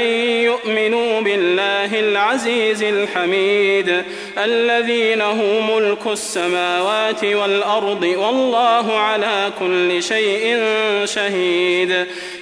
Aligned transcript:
أن 0.00 0.06
يؤمنوا 0.50 1.20
بالله 1.20 2.00
العزيز 2.00 2.82
الحميد. 2.82 4.02
الذي 4.38 5.14
له 5.14 5.60
ملك 5.74 6.06
السماوات 6.06 7.24
والأرض 7.24 8.02
والله 8.02 8.98
على 8.98 9.52
كل 9.60 10.02
شيء 10.02 10.64
شهيد. 11.04 11.90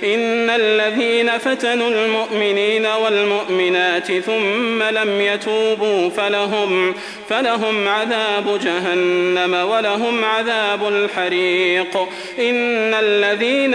إن 0.04 0.50
الذين 0.50 1.38
فتنوا 1.38 1.90
المؤمنين 1.90 2.86
والمؤمنات 2.86 4.12
ثم 4.12 4.82
لم 4.82 5.20
يتوبوا 5.20 6.10
فلهم 6.10 6.94
فلهم 7.28 7.88
عذاب 7.88 8.60
جهنم 8.64 9.54
ولهم 9.54 10.24
عذاب 10.24 10.88
الحريق. 10.88 11.96
إن 12.38 12.94
الذين 12.94 13.74